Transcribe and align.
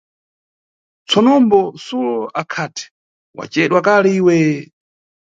Tsonombo 1.07 1.59
Sulo 1.83 2.17
akhati: 2.41 2.83
wacedwa 3.37 3.79
kale-kale 3.85 4.09
iwe. 4.19 4.35